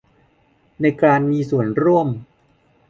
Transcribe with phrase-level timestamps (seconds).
[0.81, 2.07] ในการมีส่วนร่วม